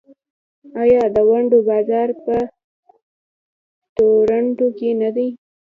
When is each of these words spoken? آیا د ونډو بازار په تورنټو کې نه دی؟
آیا 0.81 1.03
د 1.15 1.17
ونډو 1.29 1.59
بازار 1.69 2.09
په 2.25 2.35
تورنټو 3.95 4.67
کې 4.77 4.89
نه 5.01 5.09
دی؟ 5.15 5.27